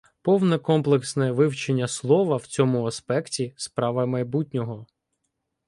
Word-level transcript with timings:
Повне 0.21 0.57
комплексне 0.57 1.31
вивчення 1.31 1.87
"Слова" 1.87 2.35
в 2.37 2.45
цьому 2.47 2.85
аспекті— 2.85 3.53
справа 3.57 4.05
майбутнього. 4.05 4.87